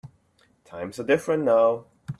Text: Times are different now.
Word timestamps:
Times 0.65 0.99
are 0.99 1.03
different 1.03 1.43
now. 1.43 1.85